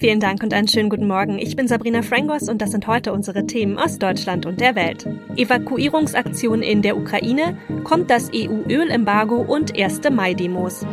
Vielen 0.00 0.18
Dank 0.18 0.42
und 0.42 0.54
einen 0.54 0.66
schönen 0.66 0.88
guten 0.88 1.06
Morgen. 1.06 1.38
Ich 1.38 1.56
bin 1.56 1.68
Sabrina 1.68 2.00
Frangos 2.00 2.48
und 2.48 2.62
das 2.62 2.70
sind 2.70 2.86
heute 2.86 3.12
unsere 3.12 3.44
Themen 3.44 3.76
aus 3.76 3.98
Deutschland 3.98 4.46
und 4.46 4.58
der 4.58 4.74
Welt. 4.74 5.06
Evakuierungsaktion 5.36 6.62
in 6.62 6.80
der 6.80 6.96
Ukraine, 6.96 7.58
kommt 7.84 8.08
das 8.08 8.30
EU-Ölembargo 8.34 9.36
und 9.36 9.76
erste 9.76 10.10
Mai-Demos. 10.10 10.86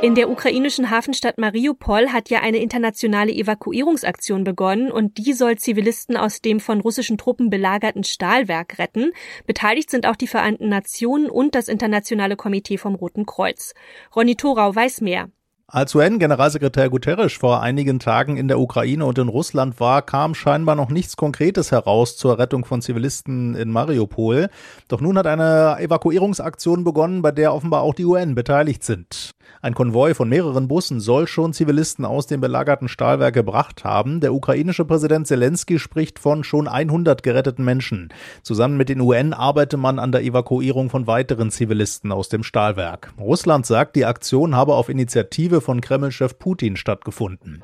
In 0.00 0.14
der 0.14 0.30
ukrainischen 0.30 0.90
Hafenstadt 0.90 1.38
Mariupol 1.38 2.12
hat 2.12 2.30
ja 2.30 2.38
eine 2.40 2.58
internationale 2.58 3.32
Evakuierungsaktion 3.32 4.44
begonnen 4.44 4.92
und 4.92 5.18
die 5.18 5.32
soll 5.32 5.58
Zivilisten 5.58 6.16
aus 6.16 6.40
dem 6.40 6.60
von 6.60 6.80
russischen 6.80 7.18
Truppen 7.18 7.50
belagerten 7.50 8.04
Stahlwerk 8.04 8.78
retten. 8.78 9.10
Beteiligt 9.48 9.90
sind 9.90 10.06
auch 10.06 10.14
die 10.14 10.28
Vereinten 10.28 10.68
Nationen 10.68 11.28
und 11.28 11.56
das 11.56 11.66
Internationale 11.66 12.36
Komitee 12.36 12.78
vom 12.78 12.94
Roten 12.94 13.26
Kreuz. 13.26 13.74
Ronny 14.14 14.36
Thorau 14.36 14.72
weiß 14.72 15.00
mehr. 15.00 15.30
Als 15.66 15.94
UN-Generalsekretär 15.94 16.90
Guterres 16.90 17.32
vor 17.32 17.62
einigen 17.62 17.98
Tagen 17.98 18.36
in 18.36 18.48
der 18.48 18.60
Ukraine 18.60 19.06
und 19.06 19.18
in 19.18 19.28
Russland 19.28 19.80
war, 19.80 20.02
kam 20.02 20.34
scheinbar 20.34 20.74
noch 20.74 20.90
nichts 20.90 21.16
Konkretes 21.16 21.72
heraus 21.72 22.18
zur 22.18 22.38
Rettung 22.38 22.66
von 22.66 22.82
Zivilisten 22.82 23.54
in 23.54 23.70
Mariupol. 23.70 24.50
Doch 24.88 25.00
nun 25.00 25.16
hat 25.16 25.26
eine 25.26 25.78
Evakuierungsaktion 25.80 26.84
begonnen, 26.84 27.22
bei 27.22 27.32
der 27.32 27.54
offenbar 27.54 27.80
auch 27.80 27.94
die 27.94 28.04
UN 28.04 28.34
beteiligt 28.34 28.84
sind. 28.84 29.30
Ein 29.62 29.74
Konvoi 29.74 30.14
von 30.14 30.28
mehreren 30.28 30.68
Bussen 30.68 31.00
soll 31.00 31.26
schon 31.26 31.52
Zivilisten 31.52 32.04
aus 32.04 32.26
dem 32.26 32.40
belagerten 32.40 32.88
Stahlwerk 32.88 33.34
gebracht 33.34 33.84
haben. 33.84 34.20
Der 34.20 34.34
ukrainische 34.34 34.84
Präsident 34.84 35.26
Zelensky 35.26 35.78
spricht 35.78 36.18
von 36.18 36.44
schon 36.44 36.68
100 36.68 37.22
geretteten 37.22 37.64
Menschen. 37.64 38.10
Zusammen 38.42 38.76
mit 38.76 38.88
den 38.88 39.00
UN 39.00 39.32
arbeite 39.32 39.76
man 39.76 39.98
an 39.98 40.12
der 40.12 40.22
Evakuierung 40.22 40.90
von 40.90 41.06
weiteren 41.06 41.50
Zivilisten 41.50 42.12
aus 42.12 42.28
dem 42.28 42.42
Stahlwerk. 42.42 43.12
Russland 43.18 43.66
sagt, 43.66 43.96
die 43.96 44.04
Aktion 44.04 44.54
habe 44.54 44.74
auf 44.74 44.88
Initiative 44.88 45.14
Initiative 45.14 45.60
von 45.60 45.80
Kremlchef 45.80 46.38
Putin 46.38 46.76
stattgefunden. 46.76 47.62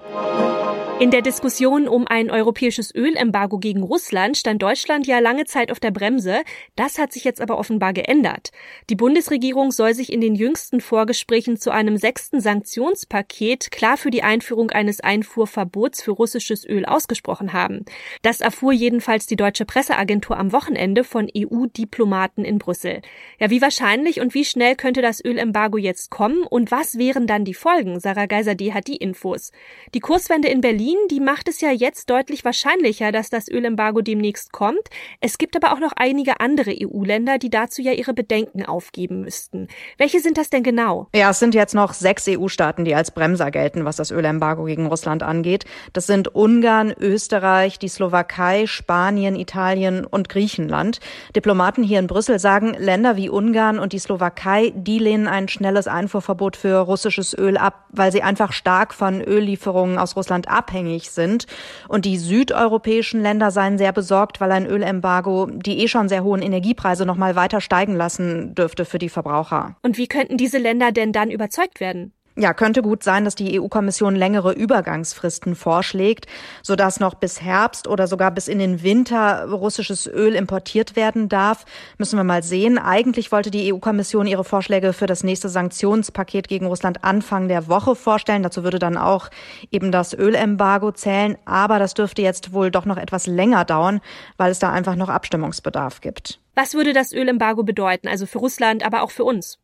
In 1.00 1.10
der 1.10 1.22
Diskussion 1.22 1.88
um 1.88 2.06
ein 2.06 2.30
europäisches 2.30 2.94
Ölembargo 2.94 3.56
gegen 3.56 3.82
Russland 3.82 4.36
stand 4.36 4.60
Deutschland 4.60 5.06
ja 5.06 5.18
lange 5.18 5.46
Zeit 5.46 5.72
auf 5.72 5.80
der 5.80 5.92
Bremse. 5.92 6.42
Das 6.76 6.98
hat 6.98 7.10
sich 7.14 7.24
jetzt 7.24 7.40
aber 7.40 7.56
offenbar 7.56 7.94
geändert. 7.94 8.50
Die 8.90 8.96
Bundesregierung 8.96 9.72
soll 9.72 9.94
sich 9.94 10.12
in 10.12 10.20
den 10.20 10.34
jüngsten 10.34 10.82
Vorgesprächen 10.82 11.56
zu 11.56 11.70
einem 11.70 11.96
sechsten 11.96 12.42
Sanktionspaket 12.42 13.70
klar 13.70 13.96
für 13.96 14.10
die 14.10 14.22
Einführung 14.22 14.68
eines 14.72 15.00
Einfuhrverbots 15.00 16.02
für 16.02 16.10
russisches 16.10 16.68
Öl 16.68 16.84
ausgesprochen 16.84 17.54
haben. 17.54 17.86
Das 18.20 18.42
erfuhr 18.42 18.74
jedenfalls 18.74 19.24
die 19.24 19.36
deutsche 19.36 19.64
Presseagentur 19.64 20.36
am 20.36 20.52
Wochenende 20.52 21.02
von 21.02 21.30
EU-Diplomaten 21.34 22.44
in 22.44 22.58
Brüssel. 22.58 23.00
Ja, 23.38 23.48
wie 23.48 23.62
wahrscheinlich 23.62 24.20
und 24.20 24.34
wie 24.34 24.44
schnell 24.44 24.76
könnte 24.76 25.00
das 25.00 25.24
Ölembargo 25.24 25.78
jetzt 25.78 26.10
kommen 26.10 26.42
und 26.42 26.70
was 26.70 26.98
wären 26.98 27.26
dann 27.26 27.46
die 27.46 27.54
Folgen? 27.54 28.00
Sarah 28.00 28.26
Geiser, 28.26 28.54
die 28.54 28.74
hat 28.74 28.86
die 28.86 28.96
Infos. 28.96 29.50
Die 29.94 30.00
Kurswende 30.00 30.48
in 30.48 30.60
Berlin 30.60 30.89
Berlin, 30.90 31.08
die 31.08 31.20
macht 31.20 31.48
es 31.48 31.60
ja 31.60 31.70
jetzt 31.70 32.10
deutlich 32.10 32.44
wahrscheinlicher, 32.44 33.12
dass 33.12 33.30
das 33.30 33.48
Ölembargo 33.48 34.00
demnächst 34.00 34.52
kommt. 34.52 34.80
Es 35.20 35.38
gibt 35.38 35.56
aber 35.56 35.72
auch 35.72 35.78
noch 35.78 35.92
einige 35.96 36.40
andere 36.40 36.72
EU-Länder, 36.72 37.38
die 37.38 37.50
dazu 37.50 37.80
ja 37.80 37.92
ihre 37.92 38.12
Bedenken 38.12 38.64
aufgeben 38.64 39.20
müssten. 39.20 39.68
Welche 39.98 40.20
sind 40.20 40.36
das 40.36 40.50
denn 40.50 40.62
genau? 40.62 41.08
Ja, 41.14 41.30
es 41.30 41.38
sind 41.38 41.54
jetzt 41.54 41.74
noch 41.74 41.92
sechs 41.92 42.26
EU-Staaten, 42.28 42.84
die 42.84 42.94
als 42.94 43.12
Bremser 43.12 43.50
gelten, 43.50 43.84
was 43.84 43.96
das 43.96 44.10
Ölembargo 44.10 44.64
gegen 44.64 44.86
Russland 44.86 45.22
angeht. 45.22 45.64
Das 45.92 46.06
sind 46.06 46.34
Ungarn, 46.34 46.92
Österreich, 46.98 47.78
die 47.78 47.88
Slowakei, 47.88 48.66
Spanien, 48.66 49.36
Italien 49.36 50.04
und 50.04 50.28
Griechenland. 50.28 50.98
Diplomaten 51.36 51.84
hier 51.84 52.00
in 52.00 52.08
Brüssel 52.08 52.38
sagen, 52.38 52.74
Länder 52.76 53.16
wie 53.16 53.28
Ungarn 53.28 53.78
und 53.78 53.92
die 53.92 53.98
Slowakei, 53.98 54.72
die 54.74 54.98
lehnen 54.98 55.28
ein 55.28 55.48
schnelles 55.48 55.86
Einfuhrverbot 55.86 56.56
für 56.56 56.78
russisches 56.78 57.36
Öl 57.36 57.56
ab, 57.56 57.84
weil 57.90 58.10
sie 58.10 58.22
einfach 58.22 58.52
stark 58.52 58.92
von 58.92 59.20
Öllieferungen 59.20 59.98
aus 59.98 60.16
Russland 60.16 60.48
abhängen 60.48 60.79
abhängig 60.80 61.10
sind. 61.10 61.46
Und 61.88 62.04
die 62.04 62.18
südeuropäischen 62.18 63.22
Länder 63.22 63.50
seien 63.50 63.78
sehr 63.78 63.92
besorgt, 63.92 64.40
weil 64.40 64.52
ein 64.52 64.66
Ölembargo 64.66 65.46
die 65.46 65.78
eh 65.80 65.88
schon 65.88 66.08
sehr 66.08 66.24
hohen 66.24 66.42
Energiepreise 66.42 67.06
noch 67.06 67.16
mal 67.16 67.36
weiter 67.36 67.60
steigen 67.60 67.94
lassen 67.94 68.54
dürfte 68.54 68.84
für 68.84 68.98
die 68.98 69.08
Verbraucher. 69.08 69.76
Und 69.82 69.98
wie 69.98 70.08
könnten 70.08 70.36
diese 70.36 70.58
Länder 70.58 70.92
denn 70.92 71.12
dann 71.12 71.30
überzeugt 71.30 71.80
werden? 71.80 72.12
Ja, 72.40 72.54
könnte 72.54 72.80
gut 72.80 73.02
sein, 73.02 73.26
dass 73.26 73.34
die 73.34 73.60
EU-Kommission 73.60 74.16
längere 74.16 74.52
Übergangsfristen 74.52 75.54
vorschlägt, 75.54 76.24
sodass 76.62 76.98
noch 76.98 77.12
bis 77.12 77.42
Herbst 77.42 77.86
oder 77.86 78.06
sogar 78.06 78.30
bis 78.30 78.48
in 78.48 78.58
den 78.58 78.82
Winter 78.82 79.44
russisches 79.50 80.06
Öl 80.06 80.34
importiert 80.34 80.96
werden 80.96 81.28
darf. 81.28 81.66
Müssen 81.98 82.16
wir 82.16 82.24
mal 82.24 82.42
sehen. 82.42 82.78
Eigentlich 82.78 83.30
wollte 83.30 83.50
die 83.50 83.70
EU-Kommission 83.70 84.26
ihre 84.26 84.44
Vorschläge 84.44 84.94
für 84.94 85.04
das 85.04 85.22
nächste 85.22 85.50
Sanktionspaket 85.50 86.48
gegen 86.48 86.64
Russland 86.64 87.04
Anfang 87.04 87.46
der 87.48 87.68
Woche 87.68 87.94
vorstellen. 87.94 88.42
Dazu 88.42 88.64
würde 88.64 88.78
dann 88.78 88.96
auch 88.96 89.28
eben 89.70 89.92
das 89.92 90.14
Ölembargo 90.14 90.92
zählen. 90.92 91.36
Aber 91.44 91.78
das 91.78 91.92
dürfte 91.92 92.22
jetzt 92.22 92.54
wohl 92.54 92.70
doch 92.70 92.86
noch 92.86 92.96
etwas 92.96 93.26
länger 93.26 93.66
dauern, 93.66 94.00
weil 94.38 94.50
es 94.50 94.58
da 94.58 94.72
einfach 94.72 94.96
noch 94.96 95.10
Abstimmungsbedarf 95.10 96.00
gibt. 96.00 96.40
Was 96.54 96.74
würde 96.74 96.92
das 96.92 97.12
Ölembargo 97.12 97.62
bedeuten, 97.62 98.08
also 98.08 98.26
für 98.26 98.38
Russland, 98.38 98.84
aber 98.84 99.02
auch 99.02 99.10
für 99.10 99.24
uns? 99.24 99.58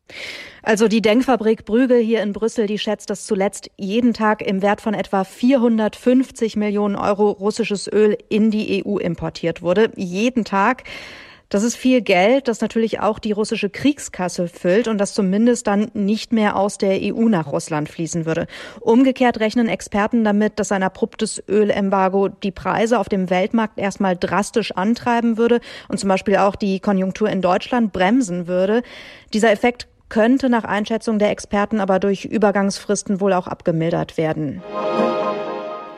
Also 0.63 0.87
die 0.87 1.01
Denkfabrik 1.01 1.65
Brügel 1.65 1.99
hier 1.99 2.21
in 2.21 2.33
Brüssel, 2.33 2.65
die 2.67 2.79
schätzt, 2.79 3.09
dass 3.09 3.25
zuletzt 3.25 3.69
jeden 3.77 4.13
Tag 4.13 4.41
im 4.41 4.61
Wert 4.61 4.81
von 4.81 4.93
etwa 4.93 5.23
450 5.23 6.55
Millionen 6.55 6.95
Euro 6.95 7.31
russisches 7.31 7.91
Öl 7.91 8.17
in 8.29 8.51
die 8.51 8.83
EU 8.85 8.97
importiert 8.97 9.61
wurde. 9.61 9.91
Jeden 9.95 10.45
Tag. 10.45 10.83
Das 11.49 11.63
ist 11.63 11.77
viel 11.77 12.01
Geld, 12.01 12.49
das 12.49 12.59
natürlich 12.59 12.99
auch 12.99 13.19
die 13.19 13.31
russische 13.31 13.69
Kriegskasse 13.69 14.49
füllt 14.49 14.89
und 14.89 14.97
das 14.97 15.13
zumindest 15.13 15.67
dann 15.67 15.89
nicht 15.93 16.33
mehr 16.33 16.57
aus 16.57 16.77
der 16.77 16.99
EU 17.01 17.29
nach 17.29 17.51
Russland 17.51 17.87
fließen 17.87 18.25
würde. 18.25 18.47
Umgekehrt 18.81 19.39
rechnen 19.39 19.69
Experten 19.69 20.25
damit, 20.25 20.59
dass 20.59 20.73
ein 20.73 20.83
abruptes 20.83 21.41
Ölembargo 21.47 22.27
die 22.27 22.51
Preise 22.51 22.99
auf 22.99 23.07
dem 23.07 23.29
Weltmarkt 23.29 23.79
erstmal 23.79 24.17
drastisch 24.17 24.73
antreiben 24.73 25.37
würde 25.37 25.61
und 25.87 25.99
zum 25.99 26.09
Beispiel 26.09 26.35
auch 26.35 26.57
die 26.57 26.81
Konjunktur 26.81 27.29
in 27.29 27.41
Deutschland 27.41 27.93
bremsen 27.93 28.47
würde. 28.47 28.83
Dieser 29.33 29.51
Effekt 29.51 29.87
könnte 30.09 30.49
nach 30.49 30.65
Einschätzung 30.65 31.17
der 31.17 31.31
Experten 31.31 31.79
aber 31.79 31.99
durch 31.99 32.25
Übergangsfristen 32.25 33.21
wohl 33.21 33.31
auch 33.31 33.47
abgemildert 33.47 34.17
werden. 34.17 34.61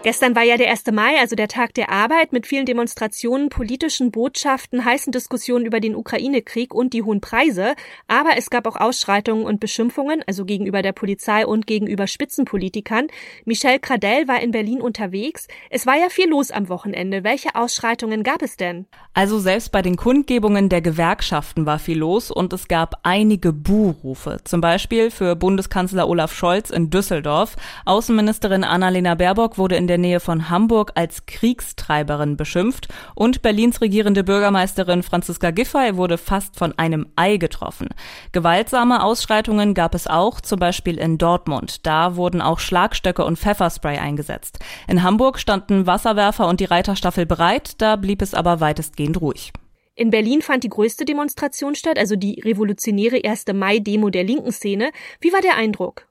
Gestern 0.09 0.35
war 0.35 0.41
ja 0.41 0.57
der 0.57 0.71
1. 0.71 0.85
Mai, 0.91 1.19
also 1.19 1.35
der 1.35 1.47
Tag 1.47 1.75
der 1.75 1.91
Arbeit, 1.91 2.33
mit 2.33 2.47
vielen 2.47 2.65
Demonstrationen, 2.65 3.49
politischen 3.49 4.09
Botschaften, 4.09 4.83
heißen 4.83 5.11
Diskussionen 5.11 5.67
über 5.67 5.79
den 5.79 5.95
Ukraine-Krieg 5.95 6.73
und 6.73 6.93
die 6.93 7.03
hohen 7.03 7.21
Preise. 7.21 7.75
Aber 8.07 8.31
es 8.35 8.49
gab 8.49 8.65
auch 8.65 8.75
Ausschreitungen 8.75 9.45
und 9.45 9.59
Beschimpfungen, 9.59 10.23
also 10.25 10.45
gegenüber 10.45 10.81
der 10.81 10.93
Polizei 10.93 11.45
und 11.45 11.67
gegenüber 11.67 12.07
Spitzenpolitikern. 12.07 13.05
Michel 13.45 13.77
Cradell 13.77 14.27
war 14.27 14.41
in 14.41 14.49
Berlin 14.49 14.81
unterwegs. 14.81 15.47
Es 15.69 15.85
war 15.85 15.95
ja 15.95 16.09
viel 16.09 16.27
los 16.27 16.49
am 16.49 16.69
Wochenende. 16.69 17.23
Welche 17.23 17.53
Ausschreitungen 17.53 18.23
gab 18.23 18.41
es 18.41 18.57
denn? 18.57 18.87
Also 19.13 19.37
selbst 19.37 19.71
bei 19.71 19.83
den 19.83 19.95
Kundgebungen 19.95 20.69
der 20.69 20.81
Gewerkschaften 20.81 21.67
war 21.67 21.77
viel 21.77 21.99
los 21.99 22.31
und 22.31 22.51
es 22.51 22.67
gab 22.67 22.95
einige 23.03 23.53
Buhrufe. 23.53 24.39
Zum 24.43 24.59
Beispiel 24.59 25.11
für 25.11 25.35
Bundeskanzler 25.35 26.09
Olaf 26.09 26.33
Scholz 26.33 26.71
in 26.71 26.89
Düsseldorf. 26.89 27.57
Außenministerin 27.85 28.63
Annalena 28.63 29.13
Baerbock 29.13 29.59
wurde 29.59 29.75
in 29.75 29.85
der 29.85 29.98
Nähe 29.99 30.19
von 30.19 30.49
Hamburg 30.49 30.93
als 30.95 31.25
Kriegstreiberin 31.25 32.37
beschimpft 32.37 32.87
und 33.15 33.41
Berlins 33.41 33.81
regierende 33.81 34.23
Bürgermeisterin 34.23 35.03
Franziska 35.03 35.51
Giffey 35.51 35.95
wurde 35.95 36.17
fast 36.17 36.57
von 36.57 36.77
einem 36.77 37.07
Ei 37.15 37.37
getroffen. 37.37 37.89
Gewaltsame 38.31 39.03
Ausschreitungen 39.03 39.73
gab 39.73 39.95
es 39.95 40.07
auch, 40.07 40.41
zum 40.41 40.59
Beispiel 40.59 40.97
in 40.97 41.17
Dortmund. 41.17 41.85
Da 41.85 42.15
wurden 42.15 42.41
auch 42.41 42.59
Schlagstöcke 42.59 43.23
und 43.23 43.38
Pfefferspray 43.38 43.97
eingesetzt. 43.97 44.59
In 44.88 45.03
Hamburg 45.03 45.39
standen 45.39 45.88
Wasserwerfer 45.88 46.47
und 46.47 46.59
die 46.59 46.65
Reiterstaffel 46.65 47.25
bereit, 47.25 47.81
da 47.81 47.95
blieb 47.95 48.21
es 48.21 48.33
aber 48.33 48.59
weitestgehend 48.59 49.21
ruhig. 49.21 49.51
In 49.95 50.11
Berlin 50.11 50.41
fand 50.41 50.63
die 50.63 50.69
größte 50.69 51.03
Demonstration 51.03 51.75
statt, 51.75 51.97
also 51.97 52.15
die 52.15 52.39
revolutionäre 52.39 53.21
1. 53.23 53.47
Mai-Demo 53.53 54.09
der 54.09 54.23
linken 54.23 54.53
Szene. 54.53 54.91
Wie 55.19 55.33
war 55.33 55.41
der 55.41 55.57
Eindruck? 55.57 56.08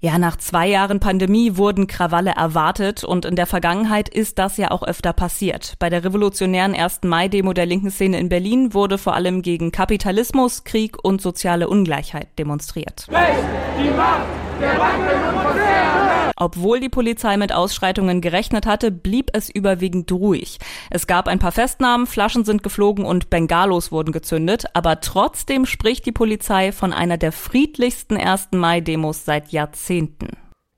Ja, 0.00 0.16
nach 0.16 0.36
zwei 0.36 0.68
Jahren 0.68 1.00
Pandemie 1.00 1.56
wurden 1.56 1.88
Krawalle 1.88 2.30
erwartet 2.30 3.02
und 3.02 3.24
in 3.24 3.34
der 3.34 3.46
Vergangenheit 3.46 4.08
ist 4.08 4.38
das 4.38 4.56
ja 4.56 4.70
auch 4.70 4.84
öfter 4.84 5.12
passiert. 5.12 5.74
Bei 5.80 5.90
der 5.90 6.04
revolutionären 6.04 6.72
1. 6.72 7.00
Mai-Demo 7.02 7.52
der 7.52 7.66
linken 7.66 7.90
Szene 7.90 8.20
in 8.20 8.28
Berlin 8.28 8.74
wurde 8.74 8.96
vor 8.96 9.14
allem 9.14 9.42
gegen 9.42 9.72
Kapitalismus, 9.72 10.62
Krieg 10.62 11.02
und 11.02 11.20
soziale 11.20 11.68
Ungleichheit 11.68 12.28
demonstriert. 12.38 13.08
Recht, 13.10 13.40
die 13.76 13.90
Macht 13.90 14.22
der 14.60 14.70
und 14.70 15.44
Konzerne! 15.44 16.07
Obwohl 16.40 16.78
die 16.78 16.88
Polizei 16.88 17.36
mit 17.36 17.52
Ausschreitungen 17.52 18.20
gerechnet 18.20 18.64
hatte, 18.64 18.92
blieb 18.92 19.30
es 19.32 19.50
überwiegend 19.50 20.12
ruhig. 20.12 20.58
Es 20.88 21.08
gab 21.08 21.26
ein 21.26 21.40
paar 21.40 21.50
Festnahmen, 21.50 22.06
Flaschen 22.06 22.44
sind 22.44 22.62
geflogen 22.62 23.04
und 23.04 23.28
Bengalos 23.28 23.90
wurden 23.90 24.12
gezündet, 24.12 24.66
aber 24.72 25.00
trotzdem 25.00 25.66
spricht 25.66 26.06
die 26.06 26.12
Polizei 26.12 26.70
von 26.70 26.92
einer 26.92 27.18
der 27.18 27.32
friedlichsten 27.32 28.16
1. 28.16 28.50
Mai-Demos 28.52 29.24
seit 29.24 29.50
Jahrzehnten. 29.50 30.28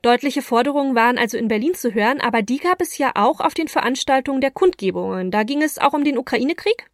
Deutliche 0.00 0.40
Forderungen 0.40 0.94
waren 0.94 1.18
also 1.18 1.36
in 1.36 1.48
Berlin 1.48 1.74
zu 1.74 1.92
hören, 1.92 2.22
aber 2.22 2.40
die 2.40 2.56
gab 2.56 2.80
es 2.80 2.96
ja 2.96 3.12
auch 3.14 3.40
auf 3.40 3.52
den 3.52 3.68
Veranstaltungen 3.68 4.40
der 4.40 4.50
Kundgebungen. 4.50 5.30
Da 5.30 5.42
ging 5.42 5.60
es 5.60 5.76
auch 5.76 5.92
um 5.92 6.04
den 6.04 6.16
Ukraine-Krieg? 6.16 6.86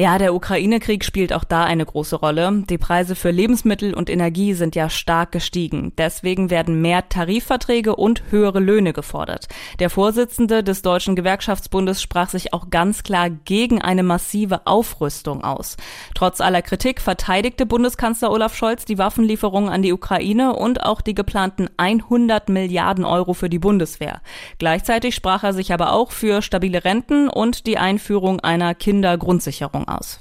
Ja, 0.00 0.16
der 0.16 0.32
Ukraine-Krieg 0.32 1.04
spielt 1.04 1.32
auch 1.32 1.42
da 1.42 1.64
eine 1.64 1.84
große 1.84 2.14
Rolle. 2.14 2.62
Die 2.70 2.78
Preise 2.78 3.16
für 3.16 3.32
Lebensmittel 3.32 3.94
und 3.94 4.08
Energie 4.08 4.54
sind 4.54 4.76
ja 4.76 4.90
stark 4.90 5.32
gestiegen. 5.32 5.92
Deswegen 5.98 6.50
werden 6.50 6.80
mehr 6.80 7.08
Tarifverträge 7.08 7.96
und 7.96 8.22
höhere 8.30 8.60
Löhne 8.60 8.92
gefordert. 8.92 9.48
Der 9.80 9.90
Vorsitzende 9.90 10.62
des 10.62 10.82
Deutschen 10.82 11.16
Gewerkschaftsbundes 11.16 12.00
sprach 12.00 12.28
sich 12.28 12.54
auch 12.54 12.70
ganz 12.70 13.02
klar 13.02 13.28
gegen 13.28 13.82
eine 13.82 14.04
massive 14.04 14.68
Aufrüstung 14.68 15.42
aus. 15.42 15.76
Trotz 16.14 16.40
aller 16.40 16.62
Kritik 16.62 17.00
verteidigte 17.00 17.66
Bundeskanzler 17.66 18.30
Olaf 18.30 18.54
Scholz 18.54 18.84
die 18.84 18.98
Waffenlieferungen 18.98 19.68
an 19.68 19.82
die 19.82 19.92
Ukraine 19.92 20.54
und 20.54 20.84
auch 20.84 21.00
die 21.00 21.14
geplanten 21.14 21.70
100 21.76 22.50
Milliarden 22.50 23.04
Euro 23.04 23.34
für 23.34 23.50
die 23.50 23.58
Bundeswehr. 23.58 24.20
Gleichzeitig 24.58 25.16
sprach 25.16 25.42
er 25.42 25.54
sich 25.54 25.72
aber 25.72 25.92
auch 25.92 26.12
für 26.12 26.40
stabile 26.40 26.84
Renten 26.84 27.28
und 27.28 27.66
die 27.66 27.78
Einführung 27.78 28.38
einer 28.38 28.76
Kindergrundsicherung 28.76 29.87
aus. 29.88 30.18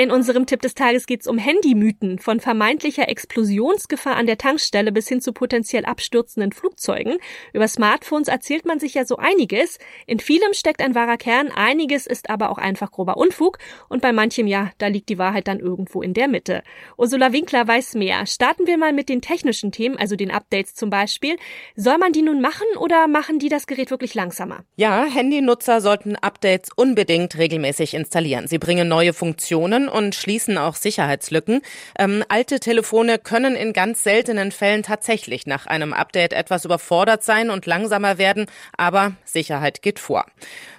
In 0.00 0.10
unserem 0.10 0.46
Tipp 0.46 0.62
des 0.62 0.72
Tages 0.72 1.04
geht 1.04 1.20
es 1.20 1.26
um 1.26 1.36
Handymythen, 1.36 2.18
von 2.18 2.40
vermeintlicher 2.40 3.10
Explosionsgefahr 3.10 4.16
an 4.16 4.24
der 4.24 4.38
Tankstelle 4.38 4.92
bis 4.92 5.06
hin 5.06 5.20
zu 5.20 5.34
potenziell 5.34 5.84
abstürzenden 5.84 6.52
Flugzeugen. 6.52 7.18
Über 7.52 7.68
Smartphones 7.68 8.28
erzählt 8.28 8.64
man 8.64 8.80
sich 8.80 8.94
ja 8.94 9.04
so 9.04 9.18
einiges. 9.18 9.78
In 10.06 10.18
vielem 10.18 10.54
steckt 10.54 10.80
ein 10.80 10.94
wahrer 10.94 11.18
Kern, 11.18 11.50
einiges 11.54 12.06
ist 12.06 12.30
aber 12.30 12.48
auch 12.48 12.56
einfach 12.56 12.92
grober 12.92 13.18
Unfug 13.18 13.58
und 13.90 14.00
bei 14.00 14.10
manchem 14.10 14.46
ja, 14.46 14.70
da 14.78 14.86
liegt 14.86 15.10
die 15.10 15.18
Wahrheit 15.18 15.48
dann 15.48 15.60
irgendwo 15.60 16.00
in 16.00 16.14
der 16.14 16.28
Mitte. 16.28 16.62
Ursula 16.96 17.34
Winkler 17.34 17.68
weiß 17.68 17.94
mehr. 17.94 18.24
Starten 18.24 18.66
wir 18.66 18.78
mal 18.78 18.94
mit 18.94 19.10
den 19.10 19.20
technischen 19.20 19.70
Themen, 19.70 19.98
also 19.98 20.16
den 20.16 20.30
Updates 20.30 20.74
zum 20.74 20.88
Beispiel. 20.88 21.36
Soll 21.76 21.98
man 21.98 22.12
die 22.12 22.22
nun 22.22 22.40
machen 22.40 22.66
oder 22.78 23.06
machen 23.06 23.38
die 23.38 23.50
das 23.50 23.66
Gerät 23.66 23.90
wirklich 23.90 24.14
langsamer? 24.14 24.64
Ja, 24.76 25.04
Handynutzer 25.04 25.82
sollten 25.82 26.16
Updates 26.16 26.70
unbedingt 26.74 27.36
regelmäßig 27.36 27.92
installieren. 27.92 28.46
Sie 28.46 28.56
bringen 28.56 28.88
neue 28.88 29.12
Funktionen 29.12 29.89
und 29.90 30.14
schließen 30.14 30.56
auch 30.56 30.74
Sicherheitslücken. 30.74 31.62
Ähm, 31.98 32.24
alte 32.28 32.60
Telefone 32.60 33.18
können 33.18 33.56
in 33.56 33.72
ganz 33.72 34.02
seltenen 34.02 34.52
Fällen 34.52 34.82
tatsächlich 34.82 35.46
nach 35.46 35.66
einem 35.66 35.92
Update 35.92 36.32
etwas 36.32 36.64
überfordert 36.64 37.22
sein 37.24 37.50
und 37.50 37.66
langsamer 37.66 38.18
werden, 38.18 38.46
aber 38.76 39.12
Sicherheit 39.24 39.82
geht 39.82 39.98
vor. 39.98 40.24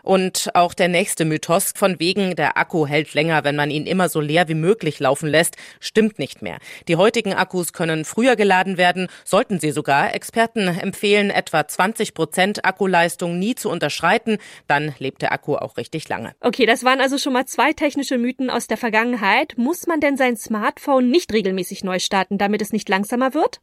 Und 0.04 0.50
auch 0.54 0.74
der 0.74 0.88
nächste 0.88 1.26
Mythos 1.26 1.74
von 1.76 2.00
wegen, 2.00 2.36
der 2.36 2.58
Akku 2.58 2.88
hält 2.88 3.14
länger, 3.14 3.44
wenn 3.44 3.56
man 3.56 3.72
ihn 3.72 3.86
immer 3.86 4.10
so 4.10 4.20
leer 4.20 4.48
wie 4.48 4.54
möglich 4.54 5.00
laufen 5.00 5.30
lässt, 5.30 5.58
stimmt 5.80 6.20
nicht 6.20 6.42
mehr. 6.42 6.58
Die 6.88 6.96
heutigen 6.96 7.34
Akkus 7.34 7.74
können 7.74 8.06
früher 8.06 8.36
geladen 8.36 8.78
werden, 8.78 9.08
sollten 9.26 9.60
sie 9.60 9.72
sogar. 9.72 10.14
Experten 10.14 10.68
empfehlen 10.68 11.30
etwa 11.30 11.68
20 11.68 12.14
Prozent 12.14 12.66
Akkuleistung 12.66 13.40
nie 13.40 13.56
zu 13.56 13.70
unterschreiten, 13.70 14.38
dann 14.68 14.94
lebt 15.00 15.22
der 15.22 15.32
Akku 15.32 15.56
auch 15.56 15.78
richtig 15.78 16.08
lange. 16.10 16.34
Okay, 16.42 16.66
das 16.66 16.84
waren 16.84 17.02
also 17.02 17.18
schon 17.18 17.34
mal 17.34 17.46
zwei 17.46 17.74
technische 17.74 18.18
Mythen 18.18 18.50
aus 18.50 18.68
der 18.68 18.78
Vergangenheit. 18.78 19.54
Muss 19.58 19.88
man 19.88 20.00
denn 20.00 20.18
sein 20.18 20.38
Smartphone 20.38 21.10
nicht 21.10 21.34
regelmäßig 21.34 21.84
neu 21.84 22.00
starten, 22.00 22.38
damit 22.38 22.62
es 22.62 22.74
nicht 22.74 22.90
langsamer 22.90 23.34
wird? 23.34 23.62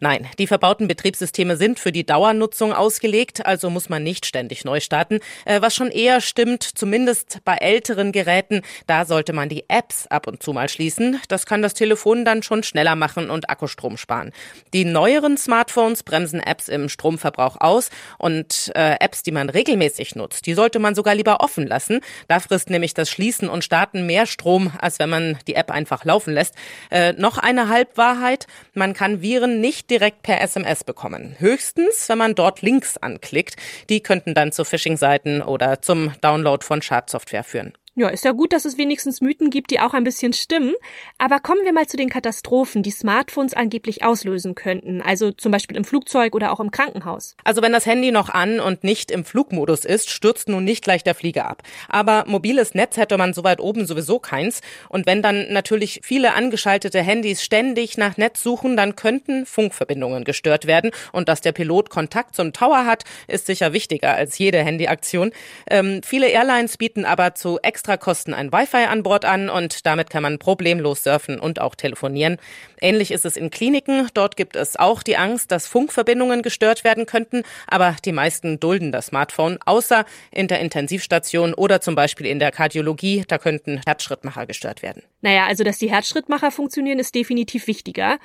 Nein, 0.00 0.26
die 0.38 0.46
verbauten 0.46 0.88
Betriebssysteme 0.88 1.56
sind 1.56 1.78
für 1.78 1.92
die 1.92 2.04
Dauernutzung 2.06 2.72
ausgelegt, 2.72 3.44
also 3.46 3.70
muss 3.70 3.88
man 3.88 4.02
nicht 4.02 4.26
ständig 4.26 4.64
neu 4.64 4.80
starten. 4.80 5.20
Äh, 5.44 5.60
was 5.68 5.74
schon 5.74 5.90
eher 5.90 6.22
stimmt, 6.22 6.62
zumindest 6.62 7.40
bei 7.44 7.56
älteren 7.56 8.10
Geräten, 8.10 8.62
da 8.86 9.04
sollte 9.04 9.34
man 9.34 9.50
die 9.50 9.68
Apps 9.68 10.06
ab 10.06 10.26
und 10.26 10.42
zu 10.42 10.54
mal 10.54 10.70
schließen. 10.70 11.20
Das 11.28 11.44
kann 11.44 11.60
das 11.60 11.74
Telefon 11.74 12.24
dann 12.24 12.42
schon 12.42 12.62
schneller 12.62 12.96
machen 12.96 13.28
und 13.28 13.50
Akkustrom 13.50 13.98
sparen. 13.98 14.32
Die 14.72 14.86
neueren 14.86 15.36
Smartphones 15.36 16.04
bremsen 16.04 16.40
Apps 16.40 16.68
im 16.68 16.88
Stromverbrauch 16.88 17.60
aus 17.60 17.90
und 18.16 18.72
äh, 18.74 18.96
Apps, 18.98 19.22
die 19.22 19.30
man 19.30 19.50
regelmäßig 19.50 20.14
nutzt, 20.16 20.46
die 20.46 20.54
sollte 20.54 20.78
man 20.78 20.94
sogar 20.94 21.14
lieber 21.14 21.40
offen 21.40 21.66
lassen. 21.66 22.00
Da 22.28 22.40
frisst 22.40 22.70
nämlich 22.70 22.94
das 22.94 23.10
Schließen 23.10 23.50
und 23.50 23.62
Starten 23.62 24.06
mehr 24.06 24.24
Strom, 24.24 24.72
als 24.80 24.98
wenn 24.98 25.10
man 25.10 25.36
die 25.46 25.54
App 25.54 25.70
einfach 25.70 26.06
laufen 26.06 26.32
lässt. 26.32 26.54
Äh, 26.90 27.12
noch 27.12 27.36
eine 27.36 27.68
Halbwahrheit, 27.68 28.46
man 28.72 28.94
kann 28.94 29.20
Viren 29.20 29.60
nicht 29.60 29.90
direkt 29.90 30.22
per 30.22 30.40
SMS 30.40 30.82
bekommen. 30.82 31.36
Höchstens, 31.38 32.08
wenn 32.08 32.16
man 32.16 32.34
dort 32.34 32.62
Links 32.62 32.96
anklickt. 32.96 33.56
Die 33.90 34.00
könnten 34.00 34.32
dann 34.32 34.50
zu 34.50 34.64
Phishing-Seiten 34.64 35.42
oder 35.42 35.57
oder 35.58 35.82
zum 35.82 36.12
Download 36.20 36.64
von 36.64 36.80
Schadsoftware 36.82 37.42
führen. 37.42 37.72
Ja, 37.98 38.06
ist 38.10 38.24
ja 38.24 38.30
gut, 38.30 38.52
dass 38.52 38.64
es 38.64 38.78
wenigstens 38.78 39.20
Mythen 39.20 39.50
gibt, 39.50 39.72
die 39.72 39.80
auch 39.80 39.92
ein 39.92 40.04
bisschen 40.04 40.32
stimmen. 40.32 40.72
Aber 41.18 41.40
kommen 41.40 41.64
wir 41.64 41.72
mal 41.72 41.88
zu 41.88 41.96
den 41.96 42.08
Katastrophen, 42.08 42.84
die 42.84 42.92
Smartphones 42.92 43.54
angeblich 43.54 44.04
auslösen 44.04 44.54
könnten. 44.54 45.02
Also 45.02 45.32
zum 45.32 45.50
Beispiel 45.50 45.76
im 45.76 45.82
Flugzeug 45.82 46.36
oder 46.36 46.52
auch 46.52 46.60
im 46.60 46.70
Krankenhaus. 46.70 47.34
Also 47.42 47.60
wenn 47.60 47.72
das 47.72 47.86
Handy 47.86 48.12
noch 48.12 48.28
an 48.28 48.60
und 48.60 48.84
nicht 48.84 49.10
im 49.10 49.24
Flugmodus 49.24 49.84
ist, 49.84 50.10
stürzt 50.10 50.48
nun 50.48 50.62
nicht 50.62 50.84
gleich 50.84 51.02
der 51.02 51.16
Flieger 51.16 51.50
ab. 51.50 51.64
Aber 51.88 52.22
mobiles 52.28 52.72
Netz 52.72 52.98
hätte 52.98 53.18
man 53.18 53.34
so 53.34 53.42
weit 53.42 53.58
oben 53.58 53.84
sowieso 53.84 54.20
keins. 54.20 54.60
Und 54.88 55.06
wenn 55.06 55.20
dann 55.20 55.52
natürlich 55.52 55.98
viele 56.04 56.34
angeschaltete 56.34 57.02
Handys 57.02 57.42
ständig 57.42 57.98
nach 57.98 58.16
Netz 58.16 58.44
suchen, 58.44 58.76
dann 58.76 58.94
könnten 58.94 59.44
Funkverbindungen 59.44 60.22
gestört 60.22 60.68
werden. 60.68 60.92
Und 61.10 61.28
dass 61.28 61.40
der 61.40 61.50
Pilot 61.50 61.90
Kontakt 61.90 62.36
zum 62.36 62.52
Tower 62.52 62.86
hat, 62.86 63.02
ist 63.26 63.46
sicher 63.46 63.72
wichtiger 63.72 64.14
als 64.14 64.38
jede 64.38 64.62
Handyaktion. 64.62 65.32
Ähm, 65.68 66.00
viele 66.04 66.28
Airlines 66.28 66.76
bieten 66.76 67.04
aber 67.04 67.34
zu 67.34 67.58
extra 67.62 67.87
extra 67.88 67.96
Kosten 67.96 68.34
ein 68.34 68.52
Wi-Fi 68.52 68.84
an 68.84 69.02
Bord 69.02 69.24
an 69.24 69.48
und 69.48 69.86
damit 69.86 70.10
kann 70.10 70.22
man 70.22 70.38
problemlos 70.38 71.04
surfen 71.04 71.40
und 71.40 71.58
auch 71.58 71.74
telefonieren. 71.74 72.36
Ähnlich 72.82 73.10
ist 73.10 73.24
es 73.24 73.38
in 73.38 73.48
Kliniken. 73.48 74.08
Dort 74.12 74.36
gibt 74.36 74.56
es 74.56 74.76
auch 74.76 75.02
die 75.02 75.16
Angst, 75.16 75.50
dass 75.50 75.66
Funkverbindungen 75.66 76.42
gestört 76.42 76.84
werden 76.84 77.06
könnten, 77.06 77.44
aber 77.66 77.96
die 78.04 78.12
meisten 78.12 78.60
dulden 78.60 78.92
das 78.92 79.06
Smartphone, 79.06 79.58
außer 79.64 80.04
in 80.30 80.48
der 80.48 80.60
Intensivstation 80.60 81.54
oder 81.54 81.80
zum 81.80 81.94
Beispiel 81.94 82.26
in 82.26 82.38
der 82.38 82.52
Kardiologie. 82.52 83.24
Da 83.26 83.38
könnten 83.38 83.80
Herzschrittmacher 83.86 84.44
gestört 84.44 84.82
werden. 84.82 85.02
Naja, 85.20 85.46
also 85.46 85.64
dass 85.64 85.78
die 85.78 85.90
Herzschrittmacher 85.90 86.50
funktionieren, 86.50 86.98
ist 86.98 87.14
definitiv 87.14 87.66
wichtiger. 87.66 88.18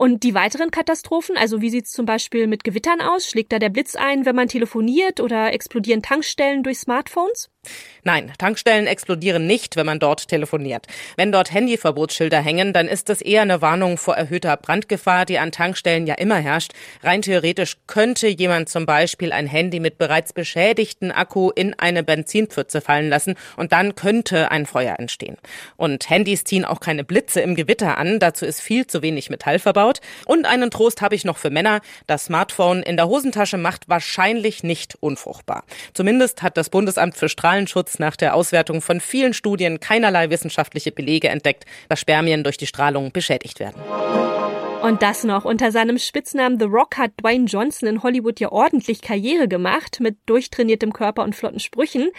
Und 0.00 0.22
die 0.22 0.32
weiteren 0.32 0.70
Katastrophen, 0.70 1.36
also 1.36 1.60
wie 1.60 1.70
sieht 1.70 1.86
es 1.86 1.90
zum 1.90 2.06
Beispiel 2.06 2.46
mit 2.46 2.62
Gewittern 2.62 3.00
aus? 3.00 3.28
Schlägt 3.28 3.52
da 3.52 3.58
der 3.58 3.68
Blitz 3.68 3.96
ein, 3.96 4.24
wenn 4.26 4.36
man 4.36 4.46
telefoniert 4.46 5.18
oder 5.18 5.52
explodieren 5.52 6.02
Tankstellen 6.02 6.62
durch 6.62 6.78
Smartphones? 6.78 7.50
Nein, 8.04 8.32
Tankstellen 8.38 8.86
explodieren 8.86 9.46
nicht, 9.46 9.74
wenn 9.76 9.84
man 9.84 9.98
dort 9.98 10.28
telefoniert. 10.28 10.86
Wenn 11.16 11.32
dort 11.32 11.52
Handyverbotsschilder 11.52 12.40
hängen, 12.40 12.72
dann 12.72 12.86
ist 12.86 13.08
das 13.08 13.20
eher 13.20 13.42
eine 13.42 13.60
Warnung 13.60 13.98
vor 13.98 14.14
erhöhter 14.14 14.56
Brandgefahr, 14.56 15.26
die 15.26 15.38
an 15.38 15.52
Tankstellen 15.52 16.06
ja 16.06 16.14
immer 16.14 16.36
herrscht. 16.36 16.72
Rein 17.02 17.20
theoretisch 17.20 17.76
könnte 17.88 18.28
jemand 18.28 18.68
zum 18.68 18.86
Beispiel 18.86 19.32
ein 19.32 19.48
Handy 19.48 19.80
mit 19.80 19.98
bereits 19.98 20.32
beschädigten 20.32 21.10
Akku 21.10 21.50
in 21.50 21.74
eine 21.74 22.04
Benzinpfütze 22.04 22.80
fallen 22.80 23.08
lassen 23.08 23.34
und 23.56 23.72
dann 23.72 23.96
könnte 23.96 24.50
ein 24.52 24.64
Feuer 24.64 24.94
entstehen. 24.98 25.36
Und 25.76 26.08
Handys 26.08 26.37
ziehen 26.44 26.64
auch 26.64 26.80
keine 26.80 27.04
Blitze 27.04 27.40
im 27.40 27.54
Gewitter 27.54 27.98
an, 27.98 28.18
dazu 28.18 28.46
ist 28.46 28.60
viel 28.60 28.86
zu 28.86 29.02
wenig 29.02 29.30
Metall 29.30 29.58
verbaut. 29.58 30.00
Und 30.26 30.46
einen 30.46 30.70
Trost 30.70 31.02
habe 31.02 31.14
ich 31.14 31.24
noch 31.24 31.38
für 31.38 31.50
Männer. 31.50 31.80
Das 32.06 32.26
Smartphone 32.26 32.82
in 32.82 32.96
der 32.96 33.08
Hosentasche 33.08 33.58
macht 33.58 33.88
wahrscheinlich 33.88 34.62
nicht 34.62 34.96
unfruchtbar. 35.00 35.64
Zumindest 35.92 36.42
hat 36.42 36.56
das 36.56 36.70
Bundesamt 36.70 37.16
für 37.16 37.28
Strahlen 37.28 37.58
Strahlenschutz 37.58 37.98
nach 37.98 38.16
der 38.16 38.34
Auswertung 38.34 38.80
von 38.80 39.00
vielen 39.00 39.32
Studien 39.34 39.80
keinerlei 39.80 40.30
wissenschaftliche 40.30 40.92
Belege 40.92 41.28
entdeckt, 41.28 41.64
dass 41.88 42.00
Spermien 42.00 42.44
durch 42.44 42.56
die 42.56 42.66
Strahlung 42.66 43.10
beschädigt 43.10 43.58
werden. 43.58 43.80
Und 44.82 45.02
das 45.02 45.24
noch. 45.24 45.44
Unter 45.44 45.72
seinem 45.72 45.98
Spitznamen 45.98 46.58
The 46.58 46.66
Rock 46.66 46.98
hat 46.98 47.10
Dwayne 47.20 47.46
Johnson 47.46 47.88
in 47.88 48.02
Hollywood 48.04 48.38
ja 48.38 48.52
ordentlich 48.52 49.02
Karriere 49.02 49.48
gemacht. 49.48 49.98
Mit 50.00 50.16
durchtrainiertem 50.26 50.92
Körper 50.92 51.24
und 51.24 51.34
flotten 51.34 51.58
Sprüchen 51.58 52.10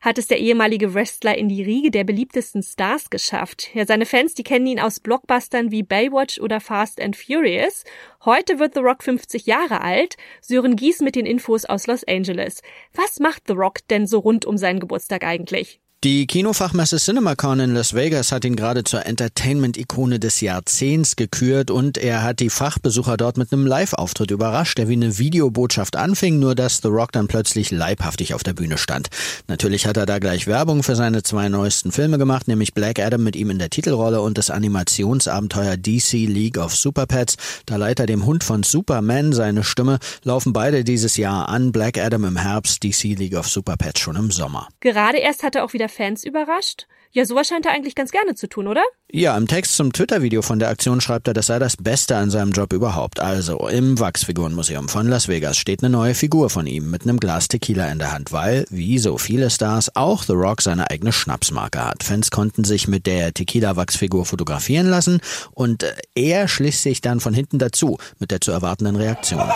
hat 0.00 0.18
es 0.18 0.26
der 0.26 0.38
ehemalige 0.38 0.94
Wrestler 0.94 1.38
in 1.38 1.48
die 1.48 1.62
Riege 1.62 1.92
der 1.92 2.02
beliebtesten 2.02 2.62
Stars 2.62 3.10
geschafft. 3.10 3.70
Ja, 3.72 3.86
seine 3.86 4.04
Fans, 4.04 4.34
die 4.34 4.42
kennen 4.42 4.66
ihn 4.66 4.80
aus 4.80 4.98
Blockbustern 4.98 5.70
wie 5.70 5.84
Baywatch 5.84 6.40
oder 6.40 6.60
Fast 6.60 7.00
and 7.00 7.16
Furious. 7.16 7.84
Heute 8.24 8.58
wird 8.58 8.74
The 8.74 8.80
Rock 8.80 9.04
50 9.04 9.46
Jahre 9.46 9.80
alt. 9.80 10.16
Sören 10.40 10.74
Gies 10.74 11.00
mit 11.00 11.14
den 11.14 11.24
Infos 11.24 11.66
aus 11.66 11.86
Los 11.86 12.02
Angeles. 12.02 12.62
Was 12.94 13.20
macht 13.20 13.44
The 13.46 13.54
Rock 13.54 13.86
denn 13.88 14.08
so 14.08 14.18
rund 14.18 14.44
um 14.44 14.58
seinen 14.58 14.80
Geburtstag 14.80 15.24
eigentlich? 15.24 15.80
Die 16.04 16.28
Kinofachmesse 16.28 16.96
CinemaCon 16.98 17.58
in 17.58 17.74
Las 17.74 17.92
Vegas 17.92 18.30
hat 18.30 18.44
ihn 18.44 18.54
gerade 18.54 18.84
zur 18.84 19.04
Entertainment-Ikone 19.04 20.20
des 20.20 20.40
Jahrzehnts 20.40 21.16
gekürt 21.16 21.72
und 21.72 21.98
er 21.98 22.22
hat 22.22 22.38
die 22.38 22.50
Fachbesucher 22.50 23.16
dort 23.16 23.36
mit 23.36 23.52
einem 23.52 23.66
Live-Auftritt 23.66 24.30
überrascht, 24.30 24.78
der 24.78 24.88
wie 24.88 24.92
eine 24.92 25.18
Videobotschaft 25.18 25.96
anfing, 25.96 26.38
nur 26.38 26.54
dass 26.54 26.76
The 26.82 26.86
Rock 26.86 27.10
dann 27.10 27.26
plötzlich 27.26 27.72
leibhaftig 27.72 28.32
auf 28.32 28.44
der 28.44 28.52
Bühne 28.52 28.78
stand. 28.78 29.08
Natürlich 29.48 29.88
hat 29.88 29.96
er 29.96 30.06
da 30.06 30.20
gleich 30.20 30.46
Werbung 30.46 30.84
für 30.84 30.94
seine 30.94 31.24
zwei 31.24 31.48
neuesten 31.48 31.90
Filme 31.90 32.16
gemacht, 32.16 32.46
nämlich 32.46 32.74
Black 32.74 33.00
Adam 33.00 33.24
mit 33.24 33.34
ihm 33.34 33.50
in 33.50 33.58
der 33.58 33.70
Titelrolle 33.70 34.20
und 34.20 34.38
das 34.38 34.50
Animationsabenteuer 34.50 35.76
DC 35.76 36.12
League 36.12 36.58
of 36.58 36.76
Super 36.76 37.06
Pets. 37.06 37.34
Da 37.66 37.74
leiht 37.74 37.98
er 37.98 38.06
dem 38.06 38.24
Hund 38.24 38.44
von 38.44 38.62
Superman 38.62 39.32
seine 39.32 39.64
Stimme, 39.64 39.98
laufen 40.22 40.52
beide 40.52 40.84
dieses 40.84 41.16
Jahr 41.16 41.48
an, 41.48 41.72
Black 41.72 41.98
Adam 41.98 42.22
im 42.22 42.36
Herbst, 42.36 42.84
DC 42.84 43.18
League 43.18 43.34
of 43.34 43.48
Super 43.48 43.76
Pets 43.76 43.98
schon 43.98 44.14
im 44.14 44.30
Sommer. 44.30 44.68
Gerade 44.78 45.18
erst 45.18 45.42
hat 45.42 45.56
er 45.56 45.64
auch 45.64 45.72
wieder 45.72 45.87
der 45.88 46.06
Fans 46.06 46.24
überrascht? 46.24 46.86
Ja, 47.10 47.24
sowas 47.24 47.48
scheint 47.48 47.64
er 47.64 47.72
eigentlich 47.72 47.94
ganz 47.94 48.10
gerne 48.10 48.34
zu 48.34 48.48
tun, 48.48 48.68
oder? 48.68 48.82
Ja, 49.10 49.36
im 49.36 49.46
Text 49.46 49.76
zum 49.76 49.94
Twitter-Video 49.94 50.42
von 50.42 50.58
der 50.58 50.68
Aktion 50.68 51.00
schreibt 51.00 51.26
er, 51.26 51.32
das 51.32 51.46
sei 51.46 51.58
das 51.58 51.78
Beste 51.78 52.16
an 52.16 52.30
seinem 52.30 52.52
Job 52.52 52.74
überhaupt. 52.74 53.18
Also, 53.18 53.66
im 53.68 53.98
Wachsfigurenmuseum 53.98 54.90
von 54.90 55.08
Las 55.08 55.26
Vegas 55.26 55.56
steht 55.56 55.82
eine 55.82 55.90
neue 55.90 56.14
Figur 56.14 56.50
von 56.50 56.66
ihm 56.66 56.90
mit 56.90 57.02
einem 57.02 57.18
Glas 57.18 57.48
Tequila 57.48 57.88
in 57.88 57.98
der 57.98 58.12
Hand, 58.12 58.30
weil, 58.30 58.66
wie 58.68 58.98
so 58.98 59.16
viele 59.16 59.48
Stars, 59.48 59.96
auch 59.96 60.22
The 60.22 60.34
Rock 60.34 60.60
seine 60.60 60.90
eigene 60.90 61.12
Schnapsmarke 61.12 61.82
hat. 61.82 62.04
Fans 62.04 62.30
konnten 62.30 62.64
sich 62.64 62.88
mit 62.88 63.06
der 63.06 63.32
Tequila-Wachsfigur 63.32 64.26
fotografieren 64.26 64.88
lassen 64.88 65.20
und 65.52 65.84
äh, 65.84 65.94
er 66.14 66.46
schließt 66.46 66.82
sich 66.82 67.00
dann 67.00 67.20
von 67.20 67.32
hinten 67.32 67.58
dazu 67.58 67.96
mit 68.18 68.30
der 68.30 68.42
zu 68.42 68.52
erwartenden 68.52 68.96
Reaktion. 68.96 69.48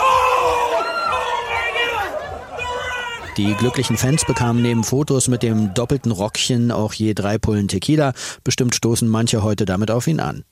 Die 3.37 3.55
glücklichen 3.55 3.97
Fans 3.97 4.25
bekamen 4.25 4.61
neben 4.61 4.83
Fotos 4.83 5.27
mit 5.27 5.41
dem 5.41 5.73
doppelten 5.73 6.11
Rockchen 6.11 6.71
auch 6.71 6.93
je 6.93 7.15
drei 7.15 7.39
Pullen 7.39 7.67
Tequila. 7.67 8.13
Bestimmt 8.43 8.75
stoßen 8.75 9.07
manche 9.07 9.41
heute 9.41 9.65
damit 9.65 9.89
auf 9.89 10.05
ihn 10.05 10.19
an. 10.19 10.43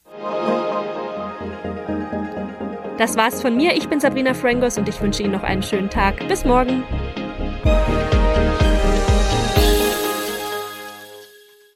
Das 2.98 3.18
war's 3.18 3.42
von 3.42 3.56
mir. 3.56 3.76
Ich 3.76 3.88
bin 3.88 4.00
Sabrina 4.00 4.34
Frangos 4.34 4.78
und 4.78 4.90
ich 4.90 5.00
wünsche 5.02 5.22
Ihnen 5.22 5.34
noch 5.34 5.44
einen 5.44 5.64
schönen 5.64 5.90
Tag. 5.90 6.28
Bis 6.28 6.44
morgen. 6.44 6.84